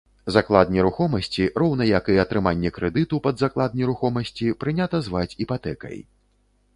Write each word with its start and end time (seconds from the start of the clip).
Заклад 0.35 0.71
нерухомасці, 0.75 1.43
роўна 1.63 1.83
як 1.89 2.07
і 2.13 2.15
атрыманне 2.23 2.71
крэдыту 2.77 3.19
пад 3.27 3.35
заклад 3.43 3.75
нерухомасці, 3.81 4.49
прынята 4.65 4.97
зваць 5.09 5.37
іпатэкай. 5.47 5.97